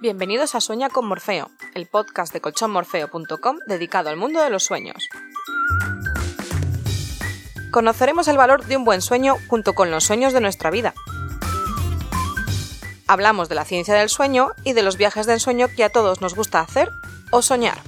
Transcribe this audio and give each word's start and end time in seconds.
Bienvenidos 0.00 0.54
a 0.54 0.60
Sueña 0.60 0.90
con 0.90 1.06
Morfeo, 1.06 1.50
el 1.74 1.86
podcast 1.86 2.32
de 2.32 2.42
colchonmorfeo.com 2.42 3.58
dedicado 3.66 4.10
al 4.10 4.16
mundo 4.16 4.42
de 4.42 4.50
los 4.50 4.64
sueños. 4.64 5.08
Conoceremos 7.70 8.28
el 8.28 8.36
valor 8.36 8.66
de 8.66 8.76
un 8.76 8.84
buen 8.84 9.00
sueño 9.00 9.36
junto 9.48 9.74
con 9.74 9.90
los 9.90 10.04
sueños 10.04 10.34
de 10.34 10.40
nuestra 10.40 10.70
vida. 10.70 10.92
Hablamos 13.06 13.48
de 13.48 13.54
la 13.54 13.64
ciencia 13.64 13.94
del 13.94 14.10
sueño 14.10 14.50
y 14.62 14.74
de 14.74 14.82
los 14.82 14.98
viajes 14.98 15.26
de 15.26 15.32
ensueño 15.32 15.68
que 15.74 15.84
a 15.84 15.90
todos 15.90 16.20
nos 16.20 16.34
gusta 16.34 16.60
hacer 16.60 16.90
o 17.30 17.40
soñar. 17.40 17.78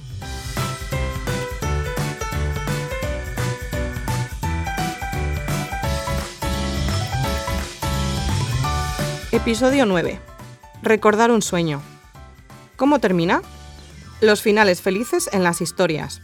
Episodio 9.33 9.85
9. 9.85 10.21
Recordar 10.81 11.31
un 11.31 11.41
sueño. 11.41 11.81
¿Cómo 12.77 12.99
termina? 12.99 13.41
Los 14.21 14.41
finales 14.41 14.81
felices 14.81 15.29
en 15.33 15.43
las 15.43 15.59
historias. 15.59 16.21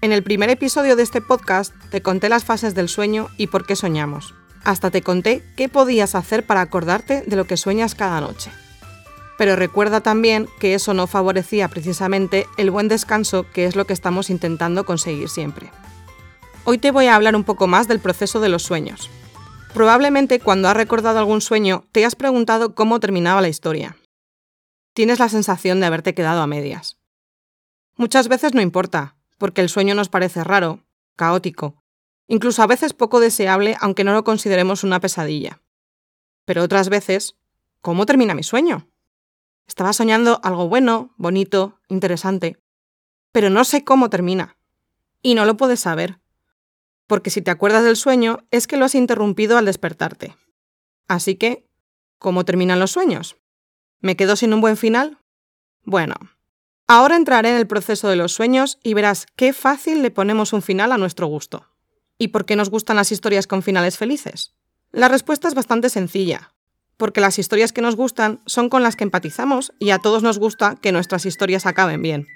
En 0.00 0.10
el 0.10 0.24
primer 0.24 0.50
episodio 0.50 0.96
de 0.96 1.04
este 1.04 1.20
podcast 1.20 1.72
te 1.92 2.02
conté 2.02 2.28
las 2.28 2.42
fases 2.42 2.74
del 2.74 2.88
sueño 2.88 3.28
y 3.36 3.46
por 3.46 3.64
qué 3.64 3.76
soñamos. 3.76 4.34
Hasta 4.64 4.90
te 4.90 5.02
conté 5.02 5.44
qué 5.56 5.68
podías 5.68 6.16
hacer 6.16 6.44
para 6.44 6.62
acordarte 6.62 7.22
de 7.24 7.36
lo 7.36 7.44
que 7.44 7.56
sueñas 7.56 7.94
cada 7.94 8.20
noche. 8.20 8.50
Pero 9.38 9.54
recuerda 9.54 10.00
también 10.00 10.48
que 10.58 10.74
eso 10.74 10.94
no 10.94 11.06
favorecía 11.06 11.68
precisamente 11.68 12.48
el 12.56 12.72
buen 12.72 12.88
descanso 12.88 13.46
que 13.52 13.66
es 13.66 13.76
lo 13.76 13.84
que 13.84 13.92
estamos 13.92 14.30
intentando 14.30 14.84
conseguir 14.84 15.28
siempre. 15.28 15.70
Hoy 16.64 16.78
te 16.78 16.90
voy 16.90 17.06
a 17.06 17.14
hablar 17.14 17.36
un 17.36 17.44
poco 17.44 17.68
más 17.68 17.86
del 17.86 18.00
proceso 18.00 18.40
de 18.40 18.48
los 18.48 18.64
sueños. 18.64 19.10
Probablemente 19.76 20.40
cuando 20.40 20.68
has 20.68 20.76
recordado 20.76 21.20
algún 21.20 21.40
sueño 21.40 21.84
te 21.92 22.04
has 22.04 22.16
preguntado 22.16 22.74
cómo 22.74 22.98
terminaba 22.98 23.40
la 23.40 23.48
historia 23.48 23.96
tienes 24.96 25.18
la 25.18 25.28
sensación 25.28 25.78
de 25.78 25.84
haberte 25.84 26.14
quedado 26.14 26.40
a 26.40 26.46
medias. 26.46 26.96
Muchas 27.96 28.28
veces 28.28 28.54
no 28.54 28.62
importa, 28.62 29.18
porque 29.36 29.60
el 29.60 29.68
sueño 29.68 29.94
nos 29.94 30.08
parece 30.08 30.42
raro, 30.42 30.86
caótico, 31.16 31.76
incluso 32.28 32.62
a 32.62 32.66
veces 32.66 32.94
poco 32.94 33.20
deseable 33.20 33.76
aunque 33.82 34.04
no 34.04 34.14
lo 34.14 34.24
consideremos 34.24 34.84
una 34.84 34.98
pesadilla. 34.98 35.60
Pero 36.46 36.62
otras 36.62 36.88
veces, 36.88 37.36
¿cómo 37.82 38.06
termina 38.06 38.34
mi 38.34 38.42
sueño? 38.42 38.88
Estaba 39.68 39.92
soñando 39.92 40.40
algo 40.42 40.66
bueno, 40.66 41.12
bonito, 41.18 41.78
interesante, 41.88 42.56
pero 43.32 43.50
no 43.50 43.64
sé 43.64 43.84
cómo 43.84 44.08
termina. 44.08 44.56
Y 45.20 45.34
no 45.34 45.44
lo 45.44 45.58
puedes 45.58 45.80
saber, 45.80 46.20
porque 47.06 47.30
si 47.30 47.42
te 47.42 47.50
acuerdas 47.50 47.84
del 47.84 47.96
sueño 47.96 48.38
es 48.50 48.66
que 48.66 48.76
lo 48.76 48.84
has 48.84 48.94
interrumpido 48.94 49.58
al 49.58 49.64
despertarte. 49.64 50.36
Así 51.08 51.36
que, 51.36 51.66
¿cómo 52.18 52.44
terminan 52.44 52.80
los 52.80 52.90
sueños? 52.90 53.36
¿Me 54.00 54.16
quedo 54.16 54.36
sin 54.36 54.52
un 54.52 54.60
buen 54.60 54.76
final? 54.76 55.18
Bueno, 55.84 56.14
ahora 56.86 57.16
entraré 57.16 57.50
en 57.50 57.56
el 57.56 57.66
proceso 57.66 58.08
de 58.08 58.16
los 58.16 58.32
sueños 58.32 58.78
y 58.82 58.94
verás 58.94 59.26
qué 59.36 59.52
fácil 59.52 60.02
le 60.02 60.10
ponemos 60.10 60.52
un 60.52 60.62
final 60.62 60.92
a 60.92 60.98
nuestro 60.98 61.26
gusto. 61.26 61.66
¿Y 62.18 62.28
por 62.28 62.44
qué 62.44 62.56
nos 62.56 62.70
gustan 62.70 62.96
las 62.96 63.12
historias 63.12 63.46
con 63.46 63.62
finales 63.62 63.98
felices? 63.98 64.54
La 64.90 65.08
respuesta 65.08 65.48
es 65.48 65.54
bastante 65.54 65.90
sencilla, 65.90 66.52
porque 66.96 67.20
las 67.20 67.38
historias 67.38 67.72
que 67.72 67.82
nos 67.82 67.96
gustan 67.96 68.40
son 68.46 68.68
con 68.68 68.82
las 68.82 68.96
que 68.96 69.04
empatizamos 69.04 69.72
y 69.78 69.90
a 69.90 69.98
todos 69.98 70.22
nos 70.22 70.38
gusta 70.38 70.76
que 70.80 70.92
nuestras 70.92 71.26
historias 71.26 71.66
acaben 71.66 72.02
bien. 72.02 72.26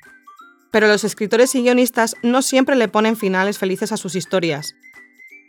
Pero 0.70 0.86
los 0.86 1.04
escritores 1.04 1.54
y 1.54 1.62
guionistas 1.62 2.16
no 2.22 2.42
siempre 2.42 2.76
le 2.76 2.88
ponen 2.88 3.16
finales 3.16 3.58
felices 3.58 3.92
a 3.92 3.96
sus 3.96 4.14
historias. 4.14 4.74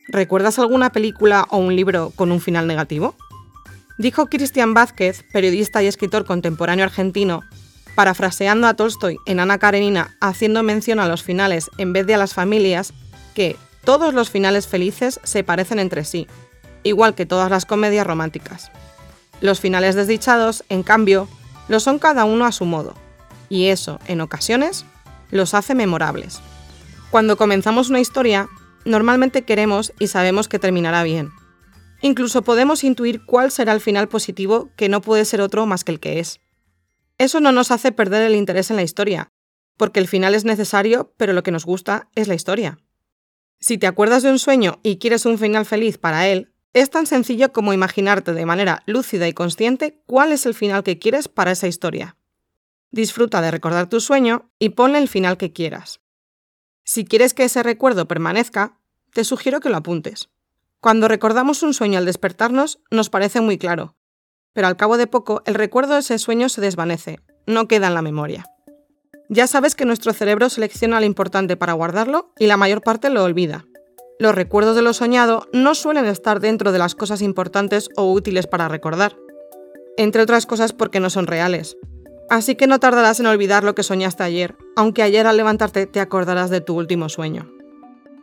¿Recuerdas 0.07 0.59
alguna 0.59 0.91
película 0.91 1.45
o 1.49 1.57
un 1.57 1.75
libro 1.75 2.11
con 2.15 2.31
un 2.31 2.41
final 2.41 2.67
negativo? 2.67 3.15
Dijo 3.97 4.27
Cristian 4.27 4.73
Vázquez, 4.73 5.23
periodista 5.31 5.83
y 5.83 5.87
escritor 5.87 6.25
contemporáneo 6.25 6.85
argentino, 6.85 7.43
parafraseando 7.95 8.67
a 8.67 8.73
Tolstoy 8.73 9.17
en 9.25 9.39
Ana 9.39 9.59
Karenina, 9.59 10.17
haciendo 10.21 10.63
mención 10.63 10.99
a 10.99 11.07
los 11.07 11.23
finales 11.23 11.69
en 11.77 11.93
vez 11.93 12.07
de 12.07 12.15
a 12.15 12.17
las 12.17 12.33
familias, 12.33 12.93
que 13.35 13.57
todos 13.83 14.13
los 14.13 14.29
finales 14.29 14.67
felices 14.67 15.19
se 15.23 15.43
parecen 15.43 15.77
entre 15.77 16.03
sí, 16.03 16.27
igual 16.83 17.13
que 17.15 17.25
todas 17.25 17.51
las 17.51 17.65
comedias 17.65 18.07
románticas. 18.07 18.71
Los 19.39 19.59
finales 19.59 19.95
desdichados, 19.95 20.63
en 20.69 20.83
cambio, 20.83 21.27
lo 21.67 21.79
son 21.79 21.99
cada 21.99 22.25
uno 22.25 22.45
a 22.45 22.51
su 22.51 22.65
modo, 22.65 22.95
y 23.49 23.67
eso, 23.67 23.99
en 24.07 24.21
ocasiones, 24.21 24.85
los 25.31 25.53
hace 25.53 25.75
memorables. 25.75 26.41
Cuando 27.09 27.37
comenzamos 27.37 27.89
una 27.89 27.99
historia, 27.99 28.47
normalmente 28.85 29.43
queremos 29.43 29.93
y 29.99 30.07
sabemos 30.07 30.47
que 30.47 30.59
terminará 30.59 31.03
bien, 31.03 31.31
Incluso 32.01 32.41
podemos 32.41 32.83
intuir 32.83 33.23
cuál 33.25 33.51
será 33.51 33.73
el 33.73 33.81
final 33.81 34.09
positivo 34.09 34.71
que 34.75 34.89
no 34.89 35.01
puede 35.01 35.23
ser 35.23 35.39
otro 35.39 35.65
más 35.67 35.83
que 35.83 35.91
el 35.91 35.99
que 35.99 36.19
es. 36.19 36.39
Eso 37.19 37.39
no 37.39 37.51
nos 37.51 37.69
hace 37.69 37.91
perder 37.91 38.23
el 38.23 38.35
interés 38.35 38.71
en 38.71 38.75
la 38.75 38.83
historia, 38.83 39.29
porque 39.77 39.99
el 39.99 40.07
final 40.07 40.33
es 40.33 40.43
necesario, 40.43 41.13
pero 41.17 41.33
lo 41.33 41.43
que 41.43 41.51
nos 41.51 41.65
gusta 41.65 42.09
es 42.15 42.27
la 42.27 42.33
historia. 42.33 42.79
Si 43.59 43.77
te 43.77 43.85
acuerdas 43.85 44.23
de 44.23 44.31
un 44.31 44.39
sueño 44.39 44.79
y 44.81 44.97
quieres 44.97 45.27
un 45.27 45.37
final 45.37 45.67
feliz 45.67 45.99
para 45.99 46.27
él, 46.27 46.51
es 46.73 46.89
tan 46.89 47.05
sencillo 47.05 47.51
como 47.51 47.73
imaginarte 47.73 48.33
de 48.33 48.45
manera 48.47 48.81
lúcida 48.87 49.27
y 49.27 49.33
consciente 49.33 50.01
cuál 50.07 50.31
es 50.31 50.47
el 50.47 50.55
final 50.55 50.83
que 50.83 50.97
quieres 50.97 51.27
para 51.27 51.51
esa 51.51 51.67
historia. 51.67 52.17
Disfruta 52.91 53.41
de 53.41 53.51
recordar 53.51 53.87
tu 53.87 54.01
sueño 54.01 54.51
y 54.59 54.69
ponle 54.69 54.99
el 54.99 55.07
final 55.07 55.37
que 55.37 55.53
quieras. 55.53 56.01
Si 56.83 57.05
quieres 57.05 57.33
que 57.33 57.45
ese 57.45 57.63
recuerdo 57.63 58.07
permanezca, 58.07 58.77
te 59.13 59.23
sugiero 59.23 59.59
que 59.59 59.69
lo 59.69 59.77
apuntes. 59.77 60.29
Cuando 60.81 61.07
recordamos 61.07 61.63
un 61.63 61.73
sueño 61.73 61.97
al 61.97 62.05
despertarnos, 62.05 62.81
nos 62.89 63.09
parece 63.09 63.39
muy 63.39 63.57
claro, 63.57 63.95
pero 64.53 64.67
al 64.67 64.77
cabo 64.77 64.97
de 64.97 65.07
poco 65.07 65.41
el 65.45 65.55
recuerdo 65.55 65.93
de 65.93 65.99
ese 65.99 66.19
sueño 66.19 66.49
se 66.49 66.59
desvanece, 66.59 67.19
no 67.45 67.67
queda 67.67 67.87
en 67.87 67.93
la 67.93 68.01
memoria. 68.01 68.45
Ya 69.29 69.47
sabes 69.47 69.75
que 69.75 69.85
nuestro 69.85 70.11
cerebro 70.11 70.49
selecciona 70.49 70.99
lo 70.99 71.05
importante 71.05 71.55
para 71.55 71.73
guardarlo 71.73 72.33
y 72.37 72.47
la 72.47 72.57
mayor 72.57 72.81
parte 72.81 73.09
lo 73.09 73.23
olvida. 73.23 73.65
Los 74.19 74.35
recuerdos 74.35 74.75
de 74.75 74.81
lo 74.81 74.93
soñado 74.93 75.47
no 75.53 75.73
suelen 75.75 76.05
estar 76.05 76.41
dentro 76.41 76.71
de 76.71 76.79
las 76.79 76.95
cosas 76.95 77.21
importantes 77.21 77.89
o 77.95 78.11
útiles 78.11 78.47
para 78.47 78.67
recordar, 78.67 79.15
entre 79.97 80.23
otras 80.23 80.45
cosas 80.45 80.73
porque 80.73 80.99
no 80.99 81.09
son 81.09 81.27
reales. 81.27 81.77
Así 82.31 82.55
que 82.55 82.65
no 82.65 82.79
tardarás 82.79 83.19
en 83.19 83.25
olvidar 83.25 83.65
lo 83.65 83.75
que 83.75 83.83
soñaste 83.83 84.23
ayer, 84.23 84.55
aunque 84.77 85.03
ayer 85.03 85.27
al 85.27 85.35
levantarte 85.35 85.85
te 85.85 85.99
acordarás 85.99 86.49
de 86.49 86.61
tu 86.61 86.77
último 86.77 87.09
sueño. 87.09 87.51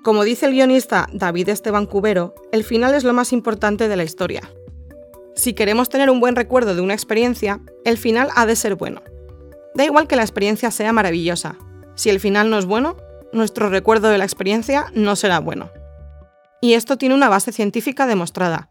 Como 0.02 0.24
dice 0.24 0.46
el 0.46 0.52
guionista 0.52 1.10
David 1.12 1.50
Esteban 1.50 1.84
Cubero, 1.84 2.34
el 2.50 2.64
final 2.64 2.94
es 2.94 3.04
lo 3.04 3.12
más 3.12 3.34
importante 3.34 3.86
de 3.86 3.97
la 3.97 4.04
historia. 4.04 4.50
Si 5.34 5.52
queremos 5.52 5.91
tener 5.91 6.08
un 6.08 6.20
buen 6.20 6.36
recuerdo 6.36 6.74
de 6.74 6.80
una 6.80 6.94
experiencia, 6.94 7.60
el 7.84 7.98
final 7.98 8.30
ha 8.34 8.47
de 8.47 8.56
ser 8.56 8.76
bueno. 8.76 9.02
Da 9.74 9.84
igual 9.84 10.08
que 10.08 10.16
la 10.16 10.22
experiencia 10.22 10.70
sea 10.70 10.94
maravillosa. 10.94 11.58
Si 11.94 12.08
el 12.08 12.18
final 12.18 12.48
no 12.48 12.56
es 12.56 12.64
bueno, 12.64 12.97
nuestro 13.34 13.68
recuerdo 13.68 14.08
de 14.08 14.16
la 14.16 14.24
experiencia 14.24 14.86
no 14.94 15.16
será 15.16 15.38
bueno. 15.38 15.70
Y 16.62 16.72
esto 16.72 16.97
tiene 16.97 17.14
una 17.14 17.28
base 17.28 17.52
científica 17.52 18.06
demostrada. 18.06 18.70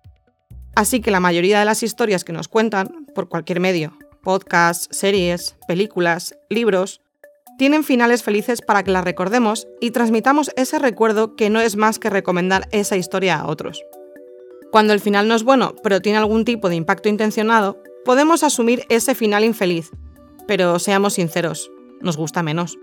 Así 0.75 0.99
que 0.99 1.11
la 1.11 1.19
mayoría 1.19 1.59
de 1.59 1.65
las 1.65 1.83
historias 1.83 2.23
que 2.23 2.33
nos 2.33 2.47
cuentan, 2.47 3.05
por 3.13 3.29
cualquier 3.29 3.59
medio, 3.59 3.93
podcasts, 4.17 4.87
series, 4.91 5.55
películas, 5.67 6.35
libros, 6.49 7.01
tienen 7.57 7.83
finales 7.83 8.21
felices 8.21 8.61
para 8.61 8.83
que 8.83 8.91
las 8.91 9.03
recordemos 9.03 9.67
y 9.81 9.91
transmitamos 9.91 10.51
ese 10.55 10.77
recuerdo 10.77 11.35
que 11.35 11.49
no 11.49 11.59
es 11.59 11.75
más 11.75 11.97
que 11.97 12.09
recomendar 12.09 12.67
esa 12.71 12.97
historia 12.97 13.39
a 13.39 13.47
otros. 13.47 13.83
Cuando 14.71 14.93
el 14.93 14.99
final 14.99 15.27
no 15.27 15.35
es 15.35 15.43
bueno, 15.43 15.73
pero 15.81 16.01
tiene 16.01 16.19
algún 16.19 16.45
tipo 16.45 16.69
de 16.69 16.75
impacto 16.75 17.09
intencionado, 17.09 17.81
podemos 18.05 18.43
asumir 18.43 18.85
ese 18.89 19.15
final 19.15 19.43
infeliz. 19.43 19.91
Pero 20.47 20.77
seamos 20.79 21.13
sinceros, 21.13 21.71
nos 21.99 22.15
gusta 22.15 22.43
menos. 22.43 22.77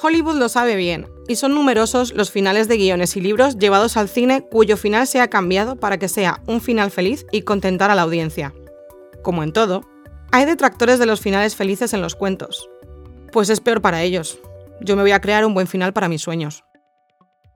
Hollywood 0.00 0.36
lo 0.36 0.48
sabe 0.48 0.76
bien, 0.76 1.06
y 1.26 1.36
son 1.36 1.54
numerosos 1.54 2.14
los 2.14 2.30
finales 2.30 2.68
de 2.68 2.76
guiones 2.76 3.16
y 3.16 3.20
libros 3.20 3.58
llevados 3.58 3.96
al 3.96 4.08
cine 4.08 4.46
cuyo 4.48 4.76
final 4.76 5.06
se 5.06 5.20
ha 5.20 5.28
cambiado 5.28 5.76
para 5.76 5.98
que 5.98 6.08
sea 6.08 6.40
un 6.46 6.60
final 6.60 6.90
feliz 6.90 7.26
y 7.32 7.42
contentar 7.42 7.90
a 7.90 7.96
la 7.96 8.02
audiencia. 8.02 8.54
Como 9.22 9.42
en 9.42 9.52
todo, 9.52 9.82
hay 10.30 10.44
detractores 10.44 10.98
de 10.98 11.06
los 11.06 11.20
finales 11.20 11.56
felices 11.56 11.92
en 11.94 12.02
los 12.02 12.14
cuentos, 12.14 12.68
pues 13.32 13.48
es 13.48 13.60
peor 13.60 13.80
para 13.80 14.02
ellos. 14.02 14.38
Yo 14.80 14.94
me 14.96 15.02
voy 15.02 15.12
a 15.12 15.20
crear 15.20 15.44
un 15.44 15.54
buen 15.54 15.66
final 15.66 15.92
para 15.92 16.08
mis 16.08 16.22
sueños. 16.22 16.64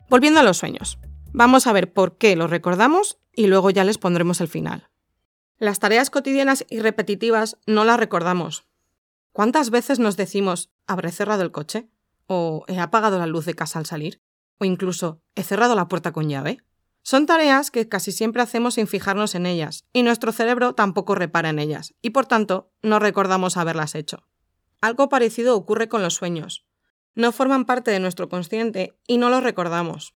Volviendo 0.08 0.40
a 0.40 0.42
los 0.42 0.56
sueños, 0.56 0.98
vamos 1.32 1.66
a 1.66 1.72
ver 1.72 1.92
por 1.92 2.19
qué 2.19 2.34
los 2.34 2.50
recordamos 2.50 3.19
y 3.34 3.46
luego 3.46 3.70
ya 3.70 3.84
les 3.84 3.98
pondremos 3.98 4.40
el 4.40 4.48
final. 4.48 4.88
Las 5.58 5.78
tareas 5.78 6.10
cotidianas 6.10 6.64
y 6.69 6.80
repetitivas 6.80 7.56
no 7.66 7.84
las 7.84 7.98
recordamos. 7.98 8.66
¿Cuántas 9.32 9.70
veces 9.70 9.98
nos 9.98 10.16
decimos, 10.16 10.70
¿habré 10.86 11.12
cerrado 11.12 11.42
el 11.42 11.52
coche? 11.52 11.88
¿O 12.26 12.64
he 12.69 12.78
apagado 12.78 13.19
la 13.19 13.26
luz 13.26 13.44
de 13.46 13.54
casa 13.54 13.78
al 13.78 13.86
salir? 13.86 14.20
¿O 14.58 14.64
incluso, 14.64 15.22
¿he 15.34 15.42
cerrado 15.42 15.74
la 15.74 15.88
puerta 15.88 16.12
con 16.12 16.28
llave? 16.28 16.62
Son 17.02 17.26
tareas 17.26 17.70
que 17.70 17.88
casi 17.88 18.12
siempre 18.12 18.43
hacemos 18.43 18.75
sin 18.75 18.87
fijarnos 18.87 19.34
en 19.34 19.46
ellas, 19.46 19.84
y 19.93 20.02
nuestro 20.02 20.31
cerebro 20.31 20.75
tampoco 20.75 21.14
repara 21.16 21.50
en 21.50 21.58
ellas, 21.58 21.94
y 22.00 22.10
por 22.10 22.26
tanto 22.26 22.70
no 22.81 23.00
recordamos 23.00 23.56
haberlas 23.56 23.96
hecho. 23.96 24.28
Algo 24.81 25.08
parecido 25.08 25.56
ocurre 25.56 25.88
con 25.88 26.02
los 26.02 26.14
sueños. 26.14 26.64
No 27.14 27.32
forman 27.32 27.66
parte 27.66 27.90
de 27.90 28.00
nuestro 28.00 28.28
consciente 28.28 28.96
y 29.06 29.19
no 29.19 29.31
los 29.31 29.43
recordamos. 29.43 30.14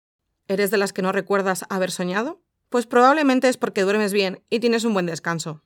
¿Eres 0.48 0.70
de 0.70 0.78
las 0.78 0.92
que 0.92 1.02
no 1.02 1.12
recuerdas 1.12 1.64
haber 1.68 1.90
soñado? 1.90 2.40
Pues 2.68 2.86
probablemente 2.86 3.48
es 3.48 3.56
porque 3.56 3.82
duermes 3.82 4.12
bien 4.12 4.44
y 4.48 4.60
tienes 4.60 4.84
un 4.84 4.94
buen 4.94 5.06
descanso. 5.06 5.62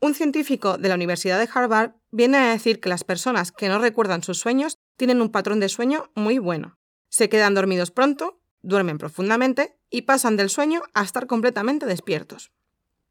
Un 0.00 0.14
científico 0.14 0.78
de 0.78 0.88
la 0.88 0.94
Universidad 0.94 1.38
de 1.38 1.48
Harvard 1.52 1.92
viene 2.10 2.36
a 2.38 2.50
decir 2.50 2.78
que 2.80 2.88
las 2.88 3.04
personas 3.04 3.52
que 3.52 3.68
no 3.68 3.78
recuerdan 3.78 4.22
sus 4.22 4.38
sueños 4.38 4.78
tienen 4.96 5.20
un 5.20 5.30
patrón 5.30 5.60
de 5.60 5.68
sueño 5.68 6.10
muy 6.14 6.38
bueno. 6.38 6.78
Se 7.08 7.28
quedan 7.28 7.54
dormidos 7.54 7.90
pronto, 7.90 8.40
duermen 8.62 8.98
profundamente 8.98 9.77
y 9.90 10.02
pasan 10.02 10.36
del 10.36 10.50
sueño 10.50 10.82
a 10.94 11.02
estar 11.02 11.26
completamente 11.26 11.86
despiertos. 11.86 12.50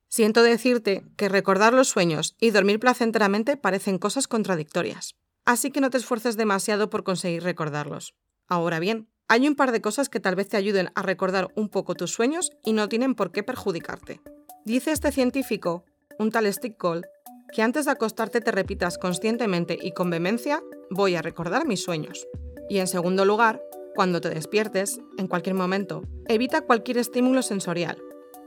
Siento 0.10 0.44
decirte 0.44 1.04
que 1.18 1.30
recordar 1.30 1.74
los 1.74 1.90
sueños 1.90 2.36
y 2.40 2.52
dormir 2.52 2.80
placenteramente 2.80 3.58
parecen 3.58 3.98
cosas 3.98 4.28
contradictorias, 4.28 5.16
así 5.46 5.72
que 5.72 5.82
no 5.82 5.90
te 5.90 5.98
esfuerces 5.98 6.38
demasiado 6.38 6.90
por 6.90 7.04
conseguir 7.04 7.44
recordarlos. 7.44 8.16
Ahora 8.48 8.80
bien, 8.80 9.10
hay 9.28 9.48
un 9.48 9.56
par 9.56 9.74
de 9.74 9.82
cosas 9.82 10.08
que 10.08 10.22
tal 10.22 10.36
vez 10.36 10.48
te 10.48 10.56
ayuden 10.56 10.90
a 10.96 11.02
recordar 11.02 11.52
un 11.56 11.68
poco 11.68 11.96
tus 11.96 12.12
sueños 12.12 12.52
y 12.64 12.72
no 12.72 12.88
tienen 12.88 13.16
por 13.16 13.32
qué 13.32 13.44
perjudicarte. 13.44 14.22
Dice 14.64 14.92
este 14.92 15.12
científico 15.12 15.84
un 16.20 16.32
tal 16.32 16.52
stick 16.52 16.78
call, 16.78 17.06
que 17.54 17.62
antes 17.62 17.86
de 17.86 17.92
acostarte 17.92 18.42
te 18.42 18.52
repitas 18.52 18.98
conscientemente 18.98 19.78
y 19.82 19.92
con 19.92 20.10
vehemencia, 20.10 20.64
voy 20.90 21.16
a 21.16 21.22
recordar 21.22 21.68
mis 21.68 21.84
sueños. 21.84 22.28
Y 22.70 22.80
en 22.80 22.88
segundo 22.88 23.24
lugar, 23.26 23.62
cuando 23.98 24.22
te 24.22 24.30
despiertes, 24.30 25.02
en 25.18 25.26
cualquier 25.26 25.56
momento, 25.56 26.04
evita 26.28 26.62
cualquier 26.62 27.00
estímulo 27.00 27.42
sensorial, 27.42 27.98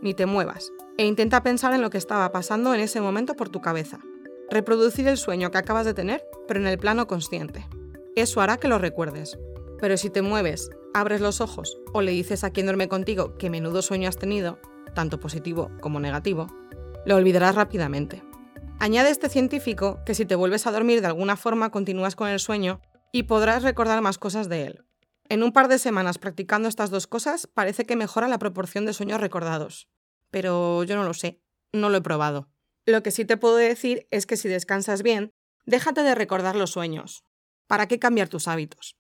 ni 0.00 0.14
te 0.14 0.25
muevas, 0.25 0.70
e 0.97 1.05
intenta 1.05 1.43
pensar 1.43 1.75
en 1.75 1.82
lo 1.82 1.91
que 1.91 1.99
estaba 1.99 2.31
pasando 2.31 2.73
en 2.73 2.79
ese 2.79 3.00
momento 3.00 3.35
por 3.35 3.49
tu 3.49 3.61
cabeza. 3.61 3.99
Reproducir 4.49 5.08
el 5.08 5.17
sueño 5.17 5.50
que 5.50 5.58
acabas 5.58 5.87
de 5.87 5.93
tener, 5.93 6.25
pero 6.47 6.61
en 6.61 6.69
el 6.69 6.79
plano 6.79 7.08
consciente. 7.08 7.67
Eso 8.14 8.41
hará 8.41 8.58
que 8.58 8.69
lo 8.69 8.79
recuerdes. 8.79 9.41
Pero 9.81 9.97
si 9.97 10.08
te 10.08 10.23
mueves, 10.23 10.70
abres 10.94 11.20
los 11.20 11.41
ojos 11.41 11.81
o 11.93 12.00
le 12.00 12.12
dices 12.12 12.44
a 12.44 12.50
quien 12.50 12.67
duerme 12.67 12.87
contigo 12.87 13.35
que 13.37 13.50
menudo 13.50 13.82
sueño 13.82 14.08
has 14.08 14.19
tenido, 14.19 14.61
tanto 14.94 15.19
positivo 15.19 15.73
como 15.81 15.99
negativo, 15.99 16.46
lo 17.05 17.17
olvidarás 17.17 17.56
rápidamente. 17.56 18.23
Añade 18.79 19.11
este 19.11 19.29
científico 19.29 19.99
que 20.06 20.14
si 20.14 20.25
te 20.26 20.37
vuelves 20.37 20.69
a 20.69 20.70
dormir 20.70 21.00
de 21.00 21.08
alguna 21.08 21.37
forma 21.37 21.70
continúas 21.70 22.14
con 22.14 22.29
el 22.29 22.38
sueño 22.38 22.81
y 23.11 23.25
podrás 23.25 23.64
recordar 23.64 24.00
más 24.00 24.17
cosas 24.17 24.49
de 24.49 24.67
él. 24.67 24.85
En 25.31 25.44
un 25.44 25.53
par 25.53 25.69
de 25.69 25.79
semanas 25.79 26.19
practicando 26.19 26.69
estas 26.69 26.91
dos 26.91 27.06
cosas 27.06 27.47
parece 27.47 27.87
que 27.87 27.94
mejora 27.94 28.27
la 28.27 28.41
proporción 28.41 28.85
de 28.85 28.93
sueños 28.93 29.21
recordados. 29.21 29.88
Pero 30.32 30.82
yo 30.82 30.97
no 30.97 31.05
lo 31.05 31.15
sé, 31.15 31.41
no 31.73 31.88
lo 31.88 31.99
he 31.99 32.03
probado. 32.03 32.49
Lo 32.85 33.05
que 33.05 33.12
sí 33.12 33.25
te 33.25 33.37
puedo 33.37 33.55
decir 33.55 34.09
es 34.11 34.27
que 34.27 34.37
si 34.37 34.49
descansas 34.49 35.05
bien, 35.05 35.31
déjate 35.67 36.03
de 36.03 36.17
recordar 36.17 36.56
los 36.56 36.73
sueños. 36.73 37.23
¿Para 37.69 37.87
qué 37.87 38.00
cambiar 38.00 38.29
tus 38.29 38.49
hábitos? 38.49 38.97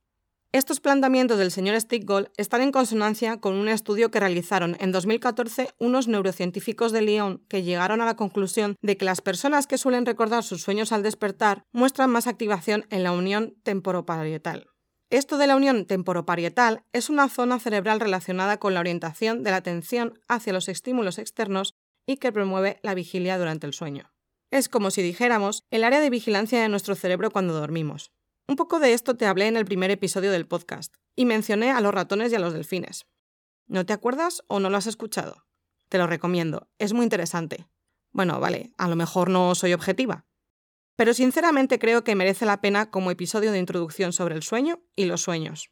Estos 0.52 0.78
planteamientos 0.78 1.36
del 1.36 1.50
señor 1.50 1.80
Stickgold 1.80 2.28
están 2.36 2.60
en 2.60 2.70
consonancia 2.70 3.40
con 3.40 3.54
un 3.54 3.68
estudio 3.68 4.12
que 4.12 4.20
realizaron 4.20 4.76
en 4.78 4.92
2014 4.92 5.70
unos 5.80 6.06
neurocientíficos 6.06 6.92
de 6.92 7.02
Lyon 7.02 7.44
que 7.48 7.64
llegaron 7.64 8.00
a 8.02 8.06
la 8.06 8.14
conclusión 8.14 8.76
de 8.82 8.96
que 8.96 9.04
las 9.04 9.20
personas 9.20 9.66
que 9.66 9.78
suelen 9.78 10.06
recordar 10.06 10.44
sus 10.44 10.62
sueños 10.62 10.92
al 10.92 11.02
despertar 11.02 11.64
muestran 11.72 12.10
más 12.10 12.28
activación 12.28 12.86
en 12.90 13.02
la 13.02 13.10
unión 13.10 13.56
temporoparietal. 13.64 14.70
Esto 15.10 15.38
de 15.38 15.48
la 15.48 15.56
unión 15.56 15.86
temporoparietal 15.86 16.84
es 16.92 17.10
una 17.10 17.28
zona 17.28 17.58
cerebral 17.58 17.98
relacionada 17.98 18.58
con 18.58 18.74
la 18.74 18.80
orientación 18.80 19.42
de 19.42 19.50
la 19.50 19.56
atención 19.56 20.20
hacia 20.28 20.52
los 20.52 20.68
estímulos 20.68 21.18
externos 21.18 21.74
y 22.06 22.18
que 22.18 22.30
promueve 22.30 22.78
la 22.84 22.94
vigilia 22.94 23.36
durante 23.36 23.66
el 23.66 23.74
sueño. 23.74 24.12
Es 24.52 24.68
como 24.68 24.92
si 24.92 25.02
dijéramos 25.02 25.64
el 25.72 25.82
área 25.82 25.98
de 25.98 26.10
vigilancia 26.10 26.62
de 26.62 26.68
nuestro 26.68 26.94
cerebro 26.94 27.32
cuando 27.32 27.54
dormimos. 27.54 28.12
Un 28.46 28.54
poco 28.54 28.78
de 28.78 28.92
esto 28.92 29.16
te 29.16 29.26
hablé 29.26 29.48
en 29.48 29.56
el 29.56 29.64
primer 29.64 29.90
episodio 29.90 30.30
del 30.30 30.46
podcast, 30.46 30.94
y 31.16 31.24
mencioné 31.24 31.72
a 31.72 31.80
los 31.80 31.92
ratones 31.92 32.30
y 32.30 32.36
a 32.36 32.40
los 32.40 32.52
delfines. 32.52 33.06
¿No 33.66 33.84
te 33.84 33.92
acuerdas 33.92 34.42
o 34.46 34.60
no 34.60 34.70
lo 34.70 34.76
has 34.76 34.86
escuchado? 34.86 35.44
Te 35.88 35.98
lo 35.98 36.06
recomiendo, 36.06 36.68
es 36.78 36.92
muy 36.92 37.02
interesante. 37.02 37.66
Bueno, 38.12 38.38
vale, 38.38 38.72
a 38.78 38.86
lo 38.86 38.94
mejor 38.94 39.28
no 39.28 39.56
soy 39.56 39.72
objetiva. 39.72 40.24
Pero 41.00 41.14
sinceramente 41.14 41.78
creo 41.78 42.04
que 42.04 42.14
merece 42.14 42.44
la 42.44 42.60
pena 42.60 42.90
como 42.90 43.10
episodio 43.10 43.52
de 43.52 43.58
introducción 43.58 44.12
sobre 44.12 44.34
el 44.34 44.42
sueño 44.42 44.82
y 44.96 45.06
los 45.06 45.22
sueños. 45.22 45.70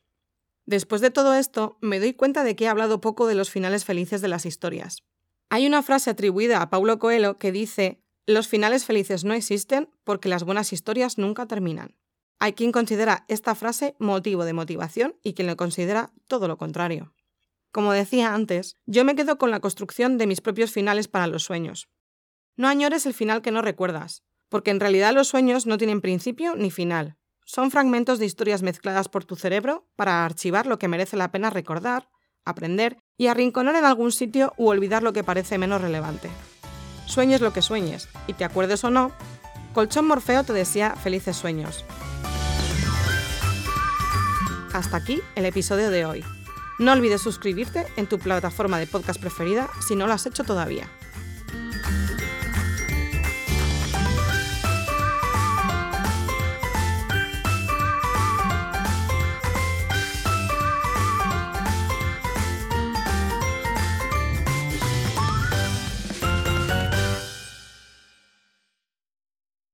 Después 0.65 1.03
de 1.03 1.11
todo 1.11 1.35
esto, 1.35 1.77
me 1.83 2.01
doy 2.01 2.15
cuenta 2.15 2.45
de 2.45 2.57
que 2.57 2.65
he 2.65 2.69
hablado 2.69 3.03
poco 3.03 3.27
de 3.27 3.35
los 3.35 3.51
finales 3.51 3.85
felices 3.85 4.23
de 4.23 4.29
las 4.29 4.47
historias. 4.47 5.03
Hay 5.51 5.67
una 5.67 5.83
frase 5.83 6.09
atribuida 6.09 6.63
a 6.63 6.71
Paulo 6.71 6.99
Coelho 6.99 7.37
que 7.37 7.53
dice, 7.53 8.01
los 8.25 8.49
finales 8.49 8.87
felices 8.87 9.25
no 9.25 9.35
existen 9.35 9.91
porque 10.03 10.31
las 10.31 10.45
buenas 10.45 10.73
historias 10.73 11.19
nunca 11.19 11.45
terminan. 11.45 11.99
Hay 12.39 12.55
quien 12.55 12.73
considera 12.73 13.27
esta 13.29 13.55
frase 13.55 13.97
motivo 13.99 14.47
de 14.47 14.55
motivación 14.55 15.15
y 15.23 15.35
quien 15.35 15.47
lo 15.47 15.59
considera 15.59 16.11
todo 16.27 16.49
lo 16.49 16.57
contrario. 16.57 17.13
Como 17.71 17.93
decía 17.93 18.33
antes, 18.33 18.77
yo 18.87 19.05
me 19.05 19.15
quedo 19.15 19.37
con 19.37 19.51
la 19.51 19.61
construcción 19.61 20.17
de 20.17 20.27
mis 20.27 20.41
propios 20.41 20.73
finales 20.73 21.07
para 21.07 21.27
los 21.27 21.43
sueños. 21.43 21.91
No 22.57 22.67
añores 22.67 23.05
el 23.05 23.13
final 23.13 23.43
que 23.43 23.51
no 23.51 23.61
recuerdas, 23.61 24.23
porque 24.49 24.71
en 24.71 24.81
realidad 24.81 25.13
los 25.15 25.29
sueños 25.29 25.67
no 25.67 25.79
tienen 25.79 26.01
principio 26.01 26.57
ni 26.57 26.71
final. 26.71 27.17
Son 27.45 27.71
fragmentos 27.71 28.19
de 28.19 28.27
historias 28.27 28.63
mezcladas 28.63 29.09
por 29.09 29.25
tu 29.25 29.37
cerebro 29.37 29.89
para 29.97 30.25
archivar 30.25 30.67
lo 30.67 30.79
que 30.79 30.89
merece 30.89 31.17
la 31.17 31.31
pena 31.31 31.51
recordar, 31.51 32.09
aprender 32.45 32.99
y 33.17 33.29
arrinconar 33.29 33.77
en 33.77 33.85
algún 33.85 34.13
sitio 34.13 34.53
u 34.57 34.69
olvidar 34.69 35.03
lo 35.03 35.13
que 35.13 35.25
parece 35.25 35.59
menos 35.59 35.81
relevante. 35.81 36.31
Sueñes 37.07 37.41
lo 37.41 37.53
que 37.53 37.63
sueñes, 37.63 38.09
y 38.27 38.35
te 38.35 38.45
acuerdes 38.45 38.85
o 38.85 38.91
no, 38.91 39.13
Colchón 39.73 40.07
Morfeo 40.07 40.45
te 40.45 40.53
desea 40.53 40.95
felices 40.97 41.37
sueños. 41.37 41.85
Hasta 44.73 44.97
aquí 44.99 45.21
el 45.35 45.47
episodio 45.47 45.91
de 45.91 46.05
hoy. 46.05 46.25
No 46.79 46.93
olvides 46.93 47.23
suscribirte 47.23 47.87
en 47.97 48.07
tu 48.07 48.19
plataforma 48.19 48.79
de 48.79 48.87
podcast 48.87 49.21
preferida 49.21 49.69
si 49.87 49.97
no 49.97 50.07
lo 50.07 50.13
has 50.13 50.27
hecho 50.27 50.45
todavía. 50.45 50.89